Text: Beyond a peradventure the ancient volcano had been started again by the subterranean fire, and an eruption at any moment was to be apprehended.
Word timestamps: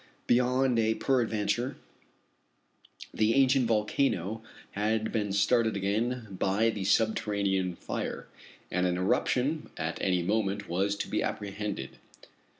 Beyond 0.25 0.79
a 0.79 0.95
peradventure 0.95 1.75
the 3.13 3.35
ancient 3.35 3.67
volcano 3.67 4.41
had 4.71 5.11
been 5.11 5.31
started 5.31 5.77
again 5.77 6.37
by 6.39 6.71
the 6.71 6.85
subterranean 6.85 7.75
fire, 7.75 8.27
and 8.71 8.87
an 8.87 8.97
eruption 8.97 9.69
at 9.77 10.01
any 10.01 10.23
moment 10.23 10.67
was 10.67 10.95
to 10.95 11.07
be 11.07 11.21
apprehended. 11.21 11.99